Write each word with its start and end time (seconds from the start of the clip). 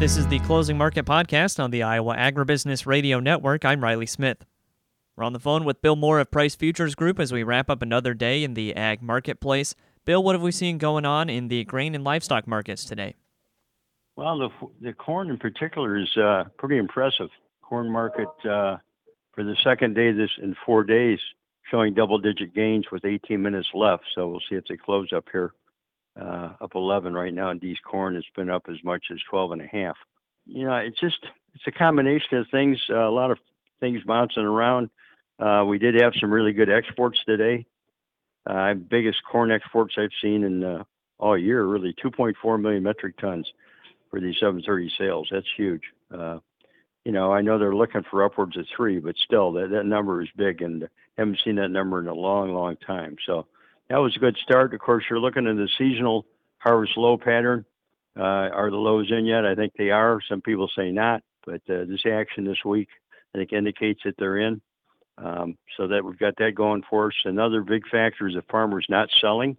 This 0.00 0.16
is 0.16 0.26
the 0.28 0.38
Closing 0.38 0.78
Market 0.78 1.04
Podcast 1.04 1.62
on 1.62 1.70
the 1.70 1.82
Iowa 1.82 2.16
Agribusiness 2.16 2.86
Radio 2.86 3.20
Network. 3.20 3.66
I'm 3.66 3.84
Riley 3.84 4.06
Smith. 4.06 4.46
We're 5.14 5.24
on 5.24 5.34
the 5.34 5.38
phone 5.38 5.66
with 5.66 5.82
Bill 5.82 5.94
Moore 5.94 6.20
of 6.20 6.30
Price 6.30 6.54
Futures 6.54 6.94
Group 6.94 7.20
as 7.20 7.34
we 7.34 7.42
wrap 7.42 7.68
up 7.68 7.82
another 7.82 8.14
day 8.14 8.42
in 8.42 8.54
the 8.54 8.74
ag 8.74 9.02
marketplace. 9.02 9.74
Bill, 10.06 10.22
what 10.22 10.34
have 10.34 10.40
we 10.40 10.52
seen 10.52 10.78
going 10.78 11.04
on 11.04 11.28
in 11.28 11.48
the 11.48 11.64
grain 11.64 11.94
and 11.94 12.02
livestock 12.02 12.48
markets 12.48 12.86
today? 12.86 13.14
Well, 14.16 14.38
the 14.38 14.48
the 14.80 14.94
corn 14.94 15.28
in 15.28 15.36
particular 15.36 15.98
is 15.98 16.08
uh, 16.16 16.44
pretty 16.56 16.78
impressive. 16.78 17.28
Corn 17.60 17.92
market 17.92 18.28
uh, 18.50 18.78
for 19.34 19.44
the 19.44 19.54
second 19.62 19.94
day 19.94 20.12
this 20.12 20.30
in 20.42 20.56
four 20.64 20.82
days, 20.82 21.18
showing 21.70 21.92
double-digit 21.92 22.54
gains 22.54 22.86
with 22.90 23.04
18 23.04 23.42
minutes 23.42 23.68
left. 23.74 24.04
So 24.14 24.28
we'll 24.28 24.40
see 24.48 24.56
if 24.56 24.64
they 24.66 24.78
close 24.78 25.12
up 25.14 25.26
here 25.30 25.52
uh, 26.18 26.50
up 26.60 26.72
11 26.74 27.14
right 27.14 27.32
now. 27.32 27.50
And 27.50 27.60
D's 27.60 27.78
corn 27.84 28.14
has 28.14 28.24
been 28.36 28.50
up 28.50 28.66
as 28.68 28.82
much 28.84 29.06
as 29.10 29.18
12 29.28 29.52
and 29.52 29.62
a 29.62 29.66
half. 29.66 29.96
You 30.46 30.66
know, 30.66 30.76
it's 30.76 30.98
just 30.98 31.18
it's 31.54 31.66
a 31.66 31.72
combination 31.72 32.38
of 32.38 32.46
things. 32.50 32.78
Uh, 32.88 33.08
a 33.08 33.10
lot 33.10 33.30
of 33.30 33.38
things 33.80 34.00
bouncing 34.06 34.44
around. 34.44 34.90
Uh, 35.38 35.64
we 35.66 35.78
did 35.78 35.94
have 36.00 36.12
some 36.20 36.32
really 36.32 36.52
good 36.52 36.70
exports 36.70 37.18
today. 37.24 37.66
Uh, 38.46 38.74
biggest 38.74 39.18
corn 39.30 39.50
exports 39.50 39.94
I've 39.98 40.10
seen 40.20 40.44
in 40.44 40.64
uh, 40.64 40.84
all 41.18 41.36
year, 41.36 41.64
really 41.64 41.94
2.4 41.94 42.60
million 42.60 42.82
metric 42.82 43.16
tons 43.18 43.50
for 44.10 44.20
these 44.20 44.36
730 44.38 44.92
sales. 44.98 45.28
That's 45.30 45.46
huge. 45.56 45.82
Uh, 46.12 46.38
you 47.04 47.12
know, 47.12 47.32
I 47.32 47.40
know 47.40 47.58
they're 47.58 47.74
looking 47.74 48.04
for 48.10 48.24
upwards 48.24 48.56
of 48.56 48.66
three, 48.74 48.98
but 48.98 49.16
still, 49.16 49.52
that, 49.52 49.70
that 49.70 49.86
number 49.86 50.22
is 50.22 50.28
big, 50.36 50.62
and 50.62 50.88
haven't 51.16 51.40
seen 51.44 51.56
that 51.56 51.70
number 51.70 52.00
in 52.00 52.08
a 52.08 52.14
long, 52.14 52.52
long 52.52 52.76
time. 52.76 53.16
So 53.24 53.46
that 53.90 53.98
was 53.98 54.14
a 54.16 54.20
good 54.20 54.38
start. 54.42 54.72
Of 54.72 54.80
course, 54.80 55.04
you're 55.10 55.18
looking 55.18 55.48
at 55.48 55.56
the 55.56 55.68
seasonal 55.76 56.24
harvest 56.58 56.96
low 56.96 57.18
pattern. 57.18 57.64
Uh, 58.16 58.22
are 58.22 58.70
the 58.70 58.76
lows 58.76 59.10
in 59.10 59.26
yet? 59.26 59.44
I 59.44 59.54
think 59.54 59.72
they 59.76 59.90
are. 59.90 60.20
Some 60.28 60.40
people 60.40 60.70
say 60.76 60.90
not, 60.90 61.22
but 61.44 61.60
uh, 61.68 61.84
this 61.86 62.04
action 62.06 62.44
this 62.44 62.64
week, 62.64 62.88
I 63.34 63.38
think, 63.38 63.52
indicates 63.52 64.00
that 64.04 64.14
they're 64.16 64.38
in. 64.38 64.62
Um, 65.18 65.58
so 65.76 65.88
that 65.88 66.02
we've 66.02 66.18
got 66.18 66.36
that 66.38 66.54
going 66.54 66.82
for 66.88 67.08
us. 67.08 67.14
Another 67.24 67.60
big 67.60 67.86
factor 67.88 68.26
is 68.26 68.34
the 68.34 68.42
farmers 68.50 68.86
not 68.88 69.10
selling 69.20 69.56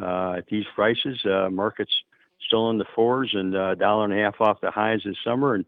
uh, 0.00 0.34
at 0.38 0.46
these 0.46 0.64
prices. 0.74 1.20
Uh, 1.24 1.48
markets 1.50 1.92
still 2.46 2.70
in 2.70 2.78
the 2.78 2.84
fours 2.96 3.30
and 3.32 3.54
a 3.54 3.62
uh, 3.62 3.74
dollar 3.76 4.06
and 4.06 4.12
a 4.12 4.16
half 4.16 4.40
off 4.40 4.60
the 4.60 4.72
highs 4.72 5.02
this 5.04 5.16
summer, 5.22 5.54
and 5.54 5.64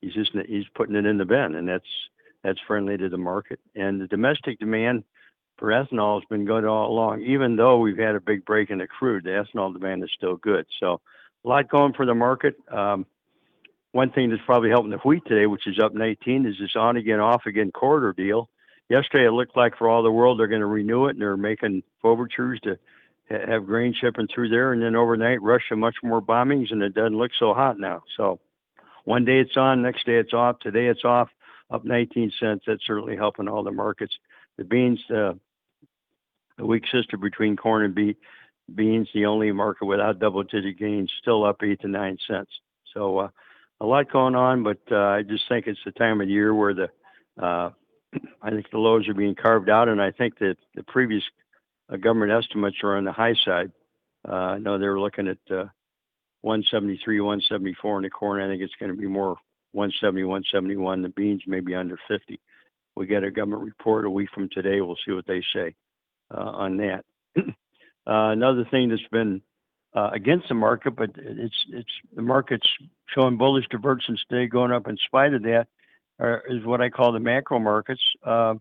he's 0.00 0.14
just 0.14 0.30
he's 0.46 0.66
putting 0.76 0.94
it 0.94 1.06
in 1.06 1.18
the 1.18 1.24
bin, 1.24 1.56
and 1.56 1.68
that's 1.68 1.88
that's 2.44 2.60
friendly 2.68 2.96
to 2.98 3.08
the 3.08 3.18
market. 3.18 3.58
And 3.74 4.00
the 4.00 4.06
domestic 4.06 4.60
demand 4.60 5.02
for 5.58 5.68
ethanol 5.68 6.20
has 6.20 6.28
been 6.28 6.44
good 6.44 6.64
all 6.64 6.90
along, 6.90 7.22
even 7.22 7.56
though 7.56 7.78
we've 7.78 7.98
had 7.98 8.14
a 8.14 8.20
big 8.20 8.44
break 8.44 8.70
in 8.70 8.78
the 8.78 8.86
crude. 8.86 9.24
The 9.24 9.30
ethanol 9.30 9.72
demand 9.72 10.04
is 10.04 10.10
still 10.16 10.36
good, 10.36 10.66
so 10.80 11.00
a 11.44 11.48
lot 11.48 11.68
going 11.68 11.92
for 11.92 12.06
the 12.06 12.14
market. 12.14 12.56
Um, 12.70 13.06
one 13.92 14.10
thing 14.10 14.30
that's 14.30 14.42
probably 14.44 14.70
helping 14.70 14.90
the 14.90 14.98
wheat 14.98 15.24
today, 15.26 15.46
which 15.46 15.66
is 15.66 15.78
up 15.78 15.94
19, 15.94 16.46
is 16.46 16.56
this 16.60 16.76
on 16.76 16.96
again, 16.96 17.20
off 17.20 17.46
again 17.46 17.72
corridor 17.72 18.12
deal. 18.12 18.48
Yesterday, 18.88 19.26
it 19.26 19.32
looked 19.32 19.56
like 19.56 19.76
for 19.76 19.88
all 19.88 20.02
the 20.02 20.10
world 20.10 20.38
they're 20.38 20.46
going 20.46 20.60
to 20.60 20.66
renew 20.66 21.06
it, 21.06 21.10
and 21.10 21.20
they're 21.20 21.36
making 21.36 21.82
overtures 22.02 22.60
to 22.60 22.78
have 23.28 23.66
grain 23.66 23.94
shipping 23.98 24.28
through 24.32 24.48
there. 24.48 24.72
And 24.72 24.82
then 24.82 24.96
overnight, 24.96 25.42
Russia 25.42 25.76
much 25.76 25.96
more 26.02 26.22
bombings, 26.22 26.70
and 26.70 26.82
it 26.82 26.94
doesn't 26.94 27.16
look 27.16 27.32
so 27.38 27.52
hot 27.52 27.78
now. 27.78 28.02
So 28.16 28.40
one 29.04 29.24
day 29.24 29.40
it's 29.40 29.56
on, 29.56 29.82
next 29.82 30.06
day 30.06 30.16
it's 30.16 30.32
off. 30.32 30.58
Today 30.60 30.86
it's 30.86 31.04
off, 31.04 31.28
up 31.70 31.84
19 31.84 32.32
cents. 32.40 32.64
That's 32.66 32.86
certainly 32.86 33.16
helping 33.16 33.48
all 33.48 33.62
the 33.62 33.72
markets. 33.72 34.14
The 34.56 34.64
beans, 34.64 35.00
uh, 35.10 35.34
the 36.58 36.66
weak 36.66 36.84
sister 36.92 37.16
between 37.16 37.56
corn 37.56 37.84
and 37.84 37.94
be- 37.94 38.16
beans, 38.74 39.08
the 39.14 39.24
only 39.24 39.50
market 39.52 39.86
without 39.86 40.18
double-digit 40.18 40.78
gains, 40.78 41.10
still 41.22 41.44
up 41.44 41.62
eight 41.62 41.80
to 41.80 41.88
nine 41.88 42.18
cents. 42.28 42.50
So 42.92 43.18
uh, 43.18 43.28
a 43.80 43.86
lot 43.86 44.12
going 44.12 44.34
on, 44.34 44.62
but 44.62 44.80
uh, 44.90 44.96
I 44.96 45.22
just 45.22 45.48
think 45.48 45.66
it's 45.66 45.80
the 45.84 45.92
time 45.92 46.20
of 46.20 46.28
year 46.28 46.52
where 46.52 46.74
the 46.74 46.90
uh, 47.40 47.70
I 48.42 48.50
think 48.50 48.70
the 48.70 48.78
lows 48.78 49.08
are 49.08 49.14
being 49.14 49.34
carved 49.34 49.70
out, 49.70 49.88
and 49.88 50.02
I 50.02 50.10
think 50.10 50.38
that 50.38 50.56
the 50.74 50.82
previous 50.82 51.22
uh, 51.90 51.96
government 51.96 52.32
estimates 52.32 52.78
are 52.82 52.96
on 52.96 53.04
the 53.04 53.12
high 53.12 53.34
side. 53.44 53.70
Uh, 54.28 54.32
I 54.32 54.58
know 54.58 54.78
they 54.78 54.88
were 54.88 55.00
looking 55.00 55.28
at 55.28 55.38
uh, 55.50 55.66
173, 56.42 57.20
174 57.20 57.98
in 57.98 58.02
the 58.02 58.10
corn. 58.10 58.42
I 58.42 58.48
think 58.48 58.62
it's 58.62 58.74
going 58.80 58.90
to 58.90 58.98
be 58.98 59.06
more 59.06 59.36
170, 59.72 60.24
171. 60.24 61.02
The 61.02 61.08
beans 61.10 61.42
may 61.46 61.60
be 61.60 61.74
under 61.74 61.98
50. 62.08 62.40
We 62.96 63.06
get 63.06 63.22
a 63.22 63.30
government 63.30 63.62
report 63.62 64.06
a 64.06 64.10
week 64.10 64.30
from 64.34 64.48
today. 64.48 64.80
We'll 64.80 64.96
see 65.06 65.12
what 65.12 65.26
they 65.26 65.42
say 65.54 65.74
on 66.30 66.76
that. 66.78 67.04
Uh, 68.06 68.30
another 68.30 68.64
thing 68.70 68.88
that's 68.88 69.02
been 69.12 69.42
uh, 69.94 70.08
against 70.14 70.48
the 70.48 70.54
market, 70.54 70.96
but 70.96 71.10
it's 71.14 71.66
it's 71.68 71.90
the 72.16 72.22
market's 72.22 72.66
showing 73.14 73.36
bullish 73.36 73.66
divergence 73.70 74.18
today, 74.30 74.46
going 74.46 74.72
up 74.72 74.88
in 74.88 74.96
spite 75.04 75.34
of 75.34 75.42
that, 75.42 75.66
is 76.48 76.64
what 76.64 76.80
I 76.80 76.88
call 76.88 77.12
the 77.12 77.20
macro 77.20 77.58
markets. 77.58 78.00
Uh, 78.24 78.54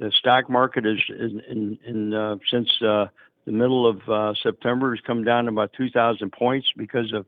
the 0.00 0.10
stock 0.18 0.50
market 0.50 0.84
uh, 0.84 2.36
since 2.50 2.68
uh, 2.82 3.06
the 3.44 3.52
middle 3.52 3.86
of 3.86 4.08
uh, 4.08 4.34
September 4.42 4.94
has 4.94 5.00
come 5.06 5.22
down 5.22 5.48
about 5.48 5.72
2,000 5.74 6.32
points 6.32 6.66
because 6.76 7.12
of 7.12 7.26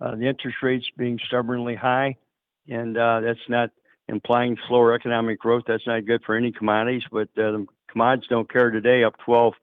uh, 0.00 0.16
the 0.16 0.26
interest 0.26 0.58
rates 0.62 0.86
being 0.96 1.18
stubbornly 1.26 1.74
high, 1.74 2.16
and 2.68 2.98
uh, 2.98 3.20
that's 3.20 3.38
not 3.48 3.70
implying 4.08 4.56
slower 4.68 4.92
economic 4.92 5.38
growth. 5.38 5.64
That's 5.66 5.86
not 5.86 6.04
good 6.04 6.22
for 6.24 6.36
any 6.36 6.52
commodities, 6.52 7.04
but 7.10 7.28
uh, 7.38 7.52
the 7.52 7.66
commodities 7.90 8.28
don't 8.28 8.50
care 8.50 8.70
today. 8.70 9.04
Up 9.04 9.16
12, 9.24 9.54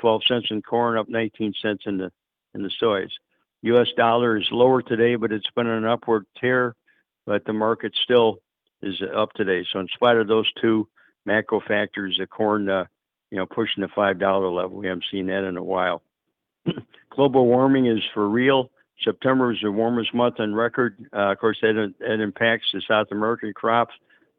12 0.00 0.22
cents 0.26 0.46
in 0.50 0.62
corn, 0.62 0.98
up 0.98 1.08
19 1.08 1.54
cents 1.60 1.84
in 1.86 1.98
the 1.98 2.10
in 2.54 2.62
the 2.62 2.70
soys. 2.78 3.10
U.S. 3.62 3.88
dollar 3.96 4.36
is 4.36 4.48
lower 4.50 4.82
today, 4.82 5.14
but 5.14 5.32
it's 5.32 5.50
been 5.54 5.66
an 5.66 5.84
upward 5.84 6.26
tear. 6.38 6.74
But 7.26 7.44
the 7.44 7.52
market 7.52 7.92
still 8.02 8.38
is 8.82 9.00
up 9.14 9.32
today. 9.34 9.64
So 9.72 9.78
in 9.78 9.88
spite 9.94 10.16
of 10.16 10.26
those 10.26 10.50
two 10.60 10.88
macro 11.24 11.60
factors, 11.60 12.16
the 12.18 12.26
corn, 12.26 12.68
uh, 12.68 12.84
you 13.30 13.38
know, 13.38 13.46
pushing 13.46 13.82
the 13.82 13.88
five 13.94 14.18
dollar 14.18 14.48
level, 14.48 14.76
we 14.76 14.88
haven't 14.88 15.04
seen 15.10 15.26
that 15.26 15.44
in 15.44 15.56
a 15.56 15.62
while. 15.62 16.02
Global 17.10 17.46
warming 17.46 17.86
is 17.86 18.02
for 18.12 18.28
real. 18.28 18.70
September 19.02 19.52
is 19.52 19.58
the 19.62 19.70
warmest 19.70 20.14
month 20.14 20.38
on 20.38 20.54
record. 20.54 20.96
Uh, 21.12 21.32
of 21.32 21.38
course, 21.38 21.58
that, 21.62 21.94
that 22.00 22.20
impacts 22.20 22.66
the 22.72 22.82
South 22.86 23.08
American 23.10 23.52
crops. 23.52 23.94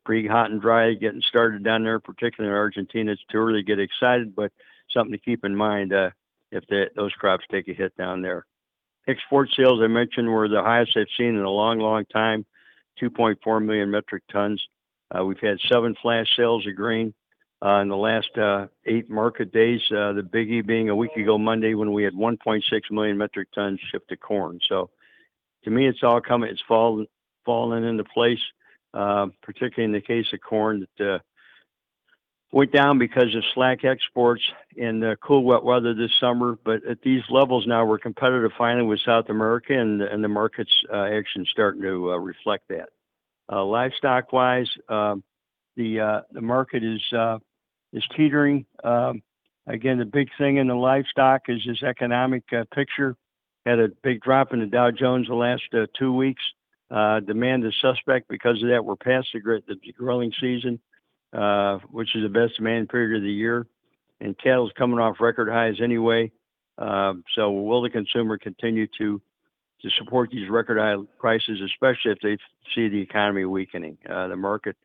Pretty 0.05 0.27
hot 0.27 0.51
and 0.51 0.61
dry 0.61 0.93
getting 0.93 1.21
started 1.21 1.63
down 1.63 1.83
there, 1.83 1.99
particularly 1.99 2.53
in 2.53 2.57
Argentina. 2.57 3.11
It's 3.11 3.21
too 3.31 3.37
early 3.37 3.61
to 3.61 3.65
get 3.65 3.79
excited, 3.79 4.35
but 4.35 4.51
something 4.91 5.13
to 5.13 5.17
keep 5.17 5.45
in 5.45 5.55
mind 5.55 5.93
uh, 5.93 6.09
if 6.51 6.63
those 6.95 7.13
crops 7.13 7.45
take 7.51 7.67
a 7.67 7.73
hit 7.73 7.95
down 7.97 8.21
there. 8.21 8.45
Export 9.07 9.49
sales, 9.55 9.81
I 9.81 9.87
mentioned, 9.87 10.29
were 10.29 10.47
the 10.47 10.61
highest 10.61 10.95
I've 10.95 11.07
seen 11.17 11.35
in 11.35 11.43
a 11.43 11.49
long, 11.49 11.79
long 11.79 12.05
time. 12.05 12.45
2.4 13.01 13.65
million 13.65 13.89
metric 13.91 14.23
tons. 14.31 14.61
Uh, 15.13 15.23
we've 15.25 15.39
had 15.39 15.57
seven 15.71 15.95
flash 16.01 16.27
sales 16.35 16.65
of 16.67 16.75
grain 16.75 17.13
uh, 17.63 17.79
in 17.79 17.87
the 17.87 17.97
last 17.97 18.37
uh, 18.37 18.67
eight 18.85 19.09
market 19.09 19.51
days. 19.51 19.81
Uh, 19.89 20.13
the 20.13 20.21
biggie 20.21 20.65
being 20.65 20.89
a 20.89 20.95
week 20.95 21.15
ago 21.15 21.37
Monday 21.37 21.73
when 21.73 21.91
we 21.91 22.03
had 22.03 22.13
1.6 22.13 22.61
million 22.91 23.17
metric 23.17 23.49
tons 23.53 23.79
shipped 23.91 24.09
to 24.09 24.17
corn. 24.17 24.59
So 24.67 24.89
to 25.63 25.69
me, 25.69 25.87
it's 25.87 26.03
all 26.03 26.21
coming. 26.21 26.49
It's 26.49 26.63
fallen 26.67 27.07
fallen 27.45 27.83
into 27.83 28.03
place, 28.05 28.39
particularly 28.93 29.85
in 29.85 29.91
the 29.91 30.01
case 30.01 30.25
of 30.33 30.39
corn 30.41 30.87
that 30.97 31.15
uh, 31.15 31.19
went 32.53 32.71
down 32.71 32.99
because 32.99 33.35
of 33.35 33.43
slack 33.53 33.83
exports 33.83 34.43
and 34.77 35.03
uh, 35.03 35.15
cool 35.21 35.43
wet 35.43 35.63
weather 35.63 35.93
this 35.93 36.11
summer. 36.19 36.57
But 36.63 36.85
at 36.85 37.01
these 37.01 37.23
levels 37.29 37.65
now, 37.67 37.83
we're 37.83 37.97
competitive 37.97 38.51
finally 38.57 38.85
with 38.85 38.99
South 39.05 39.29
America, 39.29 39.73
and, 39.73 40.01
and 40.01 40.23
the 40.23 40.27
market's 40.27 40.73
uh, 40.91 41.03
action 41.03 41.45
starting 41.51 41.81
to 41.81 42.11
uh, 42.11 42.17
reflect 42.17 42.69
that. 42.69 42.89
Uh, 43.51 43.65
livestock 43.65 44.31
wise, 44.31 44.69
um, 44.87 45.23
the 45.75 45.99
uh, 45.99 46.21
the 46.31 46.41
market 46.41 46.83
is 46.83 47.01
uh, 47.11 47.39
is 47.91 48.03
teetering. 48.15 48.65
Um, 48.83 49.21
again, 49.67 49.97
the 49.97 50.05
big 50.05 50.29
thing 50.37 50.57
in 50.57 50.67
the 50.67 50.75
livestock 50.75 51.41
is 51.49 51.59
this 51.65 51.83
economic 51.83 52.43
picture. 52.73 53.17
Had 53.65 53.79
a 53.79 53.89
big 54.01 54.21
drop 54.21 54.53
in 54.53 54.59
the 54.59 54.65
Dow 54.65 54.91
Jones 54.91 55.27
the 55.27 55.35
last 55.35 55.63
two 55.97 56.13
weeks. 56.13 56.41
Demand 57.25 57.65
is 57.65 57.73
suspect 57.81 58.27
because 58.29 58.61
of 58.61 58.69
that. 58.69 58.85
We're 58.85 58.95
past 58.95 59.27
the, 59.33 59.61
the 59.67 59.91
grilling 59.93 60.31
season. 60.39 60.79
Uh, 61.33 61.79
which 61.89 62.15
is 62.15 62.21
the 62.21 62.29
best 62.29 62.57
demand 62.57 62.87
period 62.89 63.17
of 63.17 63.23
the 63.23 63.31
year. 63.31 63.65
And 64.21 64.37
cattle's 64.37 64.71
coming 64.77 64.99
off 64.99 65.19
record 65.19 65.49
highs 65.49 65.81
anyway. 65.81 66.31
Uh, 66.77 67.13
so 67.35 67.49
will 67.49 67.81
the 67.81 67.89
consumer 67.89 68.37
continue 68.37 68.85
to 68.99 69.19
to 69.81 69.89
support 69.97 70.29
these 70.31 70.47
record 70.49 70.77
high 70.77 70.95
prices, 71.17 71.59
especially 71.65 72.11
if 72.11 72.19
they 72.21 72.37
see 72.75 72.87
the 72.87 73.01
economy 73.01 73.45
weakening? 73.45 73.97
Uh, 74.07 74.27
the 74.27 74.35
market 74.35 74.75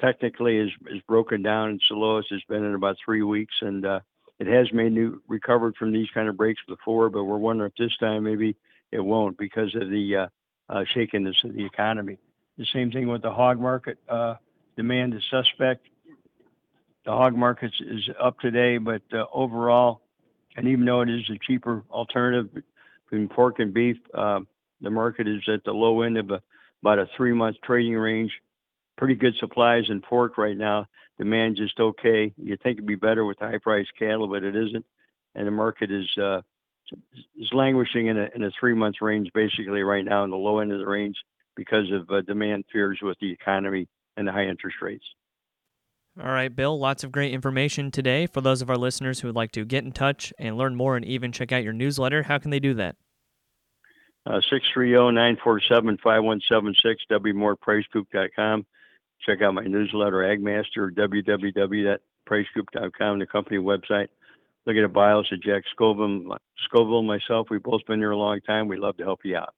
technically 0.00 0.58
is 0.58 0.70
is 0.88 1.02
broken 1.08 1.42
down. 1.42 1.72
It's 1.72 1.88
the 1.90 1.96
lowest 1.96 2.28
it's 2.30 2.44
been 2.44 2.64
in 2.64 2.74
about 2.74 2.96
three 3.04 3.22
weeks, 3.22 3.54
and 3.60 3.84
uh, 3.84 3.98
it 4.38 4.46
has 4.46 4.72
made 4.72 4.92
new 4.92 5.20
recovered 5.26 5.74
from 5.74 5.92
these 5.92 6.08
kind 6.14 6.28
of 6.28 6.36
breaks 6.36 6.62
before. 6.68 7.10
But 7.10 7.24
we're 7.24 7.38
wondering 7.38 7.72
if 7.72 7.76
this 7.76 7.96
time 7.98 8.22
maybe 8.22 8.54
it 8.92 9.00
won't 9.00 9.36
because 9.36 9.74
of 9.74 9.90
the 9.90 10.28
uh, 10.68 10.80
of 10.80 11.54
the 11.54 11.64
economy. 11.64 12.18
The 12.56 12.66
same 12.72 12.90
thing 12.90 13.08
with 13.08 13.22
the 13.22 13.32
hog 13.32 13.60
market. 13.60 13.98
Uh, 14.08 14.34
demand 14.76 15.14
is 15.14 15.22
suspect. 15.30 15.86
The 17.04 17.12
hog 17.12 17.34
market 17.34 17.72
is 17.80 18.08
up 18.20 18.38
today, 18.40 18.78
but 18.78 19.02
uh, 19.12 19.24
overall, 19.32 20.02
and 20.56 20.68
even 20.68 20.84
though 20.84 21.00
it 21.02 21.08
is 21.08 21.22
a 21.30 21.38
cheaper 21.46 21.84
alternative 21.90 22.62
between 23.04 23.28
pork 23.28 23.60
and 23.60 23.72
beef, 23.72 23.96
uh, 24.12 24.40
the 24.80 24.90
market 24.90 25.26
is 25.26 25.42
at 25.52 25.64
the 25.64 25.72
low 25.72 26.02
end 26.02 26.18
of 26.18 26.30
a 26.30 26.42
about 26.82 26.98
a 26.98 27.06
three 27.16 27.32
month 27.32 27.56
trading 27.64 27.94
range. 27.94 28.32
Pretty 28.96 29.14
good 29.14 29.34
supplies 29.38 29.84
in 29.88 30.00
pork 30.00 30.38
right 30.38 30.56
now. 30.56 30.86
Demand 31.18 31.54
is 31.54 31.66
just 31.66 31.80
okay. 31.80 32.32
You'd 32.36 32.62
think 32.62 32.78
it'd 32.78 32.86
be 32.86 32.94
better 32.94 33.24
with 33.24 33.38
high 33.38 33.58
priced 33.58 33.96
cattle, 33.98 34.28
but 34.28 34.44
it 34.44 34.54
isn't. 34.54 34.84
And 35.34 35.46
the 35.46 35.50
market 35.50 35.90
is 35.90 36.06
uh, 36.16 36.42
is 37.36 37.52
languishing 37.52 38.08
in 38.08 38.18
a 38.18 38.28
in 38.34 38.42
a 38.44 38.50
three 38.58 38.74
month 38.74 38.96
range 39.00 39.28
basically 39.34 39.82
right 39.82 40.04
now 40.04 40.24
in 40.24 40.30
the 40.30 40.36
low 40.36 40.58
end 40.60 40.72
of 40.72 40.78
the 40.78 40.86
range 40.86 41.16
because 41.56 41.90
of 41.92 42.08
uh, 42.10 42.20
demand 42.22 42.64
fears 42.72 42.98
with 43.02 43.18
the 43.20 43.32
economy 43.32 43.88
and 44.16 44.26
the 44.26 44.32
high 44.32 44.46
interest 44.46 44.76
rates. 44.80 45.04
All 46.20 46.30
right, 46.30 46.54
Bill, 46.54 46.78
lots 46.78 47.04
of 47.04 47.12
great 47.12 47.32
information 47.32 47.92
today. 47.92 48.26
For 48.26 48.40
those 48.40 48.60
of 48.60 48.70
our 48.70 48.76
listeners 48.76 49.20
who 49.20 49.28
would 49.28 49.36
like 49.36 49.52
to 49.52 49.64
get 49.64 49.84
in 49.84 49.92
touch 49.92 50.32
and 50.38 50.58
learn 50.58 50.74
more 50.74 50.96
and 50.96 51.04
even 51.04 51.30
check 51.30 51.52
out 51.52 51.62
your 51.62 51.72
newsletter, 51.72 52.24
how 52.24 52.38
can 52.38 52.50
they 52.50 52.58
do 52.58 52.74
that? 52.74 52.96
Uh, 54.26 54.40
630-947-5176, 54.76 56.96
wmorepricegroup.com. 57.10 58.66
Check 59.24 59.42
out 59.42 59.54
my 59.54 59.64
newsletter, 59.64 60.16
Agmaster, 60.16 60.90
www.pricegroup.com, 60.90 63.18
the 63.18 63.26
company 63.26 63.58
website. 63.58 64.08
Look 64.68 64.76
at 64.76 64.82
the 64.82 64.88
bios 64.88 65.32
of 65.32 65.40
Jack 65.40 65.62
Scoville, 65.72 66.36
Scoville 66.66 67.02
myself. 67.02 67.46
We've 67.50 67.62
both 67.62 67.86
been 67.86 68.00
here 68.00 68.10
a 68.10 68.18
long 68.18 68.42
time. 68.42 68.68
We'd 68.68 68.80
love 68.80 68.98
to 68.98 69.02
help 69.02 69.20
you 69.24 69.34
out. 69.34 69.54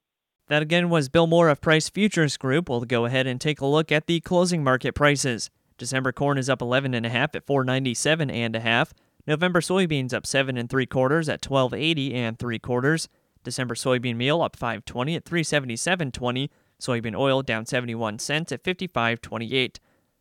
That 0.47 0.63
again 0.63 0.89
was 0.89 1.09
Bill 1.09 1.27
Moore 1.27 1.49
of 1.49 1.61
Price 1.61 1.89
Futures 1.89 2.37
Group. 2.37 2.69
We'll 2.69 2.83
go 2.83 3.07
ahead 3.07 3.27
and 3.27 3.41
take 3.41 3.61
a 3.61 3.67
look 3.67 3.91
at 3.91 4.07
the 4.07 4.21
closing 4.21 4.63
market 4.63 4.95
prices. 4.95 5.51
December 5.79 6.13
corn 6.13 6.39
is 6.39 6.49
up 6.49 6.63
11 6.63 6.95
and 6.95 7.05
a 7.05 7.09
half 7.09 7.35
at 7.35 7.45
497 7.45 8.31
and 8.31 8.55
a 8.55 8.61
half. 8.61 8.95
November 9.27 9.61
soybeans 9.61 10.15
up 10.15 10.27
7 10.27 10.57
and 10.57 10.71
3 10.71 10.87
quarters 10.87 11.29
at 11.29 11.45
1280 11.45 12.15
and 12.15 12.39
3 12.39 12.61
quarters. 12.61 13.09
December 13.43 13.75
soybean 13.75 14.15
meal 14.15 14.41
up 14.43 14.55
520 14.55 15.17
at 15.17 15.25
377.20. 15.25 16.51
Soybean 16.81 17.19
oil 17.19 17.43
down 17.43 17.67
71 17.67 18.21
cents 18.21 18.53
at 18.53 18.63
55.28. 18.63 19.79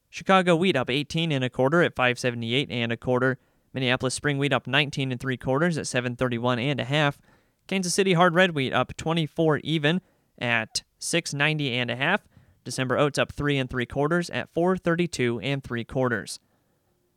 Chicago 0.10 0.56
wheat 0.56 0.76
up 0.76 0.90
18 0.90 1.32
and 1.32 1.44
a 1.44 1.50
quarter 1.50 1.84
at 1.84 1.96
578 1.96 2.72
and 2.72 2.92
a 2.92 2.98
quarter. 2.98 3.38
Minneapolis 3.74 4.14
spring 4.14 4.38
wheat 4.38 4.54
up 4.54 4.68
19 4.68 5.12
and 5.12 5.20
3 5.20 5.38
quarters 5.38 5.78
at 5.78 5.88
731 5.88 6.60
and 6.60 6.80
a 6.80 6.86
half. 6.86 7.20
Kansas 7.68 7.94
City 7.94 8.14
hard 8.14 8.34
red 8.34 8.56
wheat 8.56 8.74
up 8.74 8.96
24 8.98 9.58
even 9.60 10.02
at 10.40 10.84
690 10.98 11.74
and 11.74 11.92
a 11.92 11.96
half. 11.96 12.28
December 12.64 12.98
oats 12.98 13.20
up 13.20 13.32
3 13.32 13.58
and 13.58 13.70
3 13.70 13.86
quarters 13.86 14.30
at 14.32 14.54
432 14.54 15.40
and 15.40 15.64
3 15.64 15.84
quarters. 15.86 16.40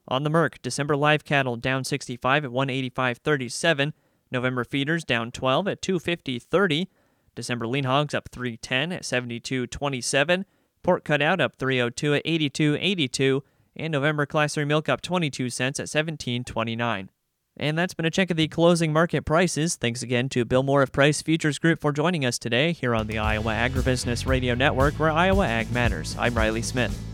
On 0.08 0.25
the 0.25 0.31
Merc, 0.31 0.60
December 0.62 0.96
live 0.96 1.25
cattle 1.25 1.56
down 1.56 1.84
65 1.84 2.44
at 2.44 2.50
185.37. 2.50 3.93
November 4.31 4.64
feeders 4.64 5.05
down 5.05 5.31
12 5.31 5.69
at 5.69 5.82
250.30. 5.82 6.88
December 7.34 7.66
lean 7.66 7.84
hogs 7.84 8.14
up 8.14 8.28
310 8.31 8.93
at 8.93 9.02
72.27. 9.02 10.44
Pork 10.82 11.05
cutout 11.05 11.40
up 11.40 11.56
302 11.56 12.14
at 12.14 12.25
82.82. 12.25 13.43
And 13.76 13.92
November 13.92 14.26
class 14.26 14.54
3 14.54 14.64
milk 14.64 14.88
up 14.88 15.00
22 15.00 15.50
cents 15.50 15.80
at 15.80 15.86
17.29. 15.86 17.08
And 17.56 17.78
that's 17.78 17.94
been 17.94 18.06
a 18.06 18.10
check 18.10 18.30
of 18.30 18.36
the 18.36 18.48
closing 18.48 18.92
market 18.92 19.24
prices. 19.24 19.76
Thanks 19.76 20.02
again 20.02 20.28
to 20.30 20.44
Bill 20.44 20.62
Moore 20.62 20.82
of 20.82 20.92
Price 20.92 21.20
Futures 21.20 21.58
Group 21.58 21.80
for 21.80 21.92
joining 21.92 22.24
us 22.24 22.38
today 22.38 22.72
here 22.72 22.94
on 22.94 23.06
the 23.06 23.19
Iowa 23.19 23.52
Agribusiness 23.52 24.26
Radio 24.26 24.54
Network, 24.54 24.94
where 24.94 25.10
Iowa 25.10 25.46
Ag 25.46 25.70
matters. 25.70 26.16
I'm 26.19 26.34
Riley 26.34 26.62
Smith. 26.62 27.12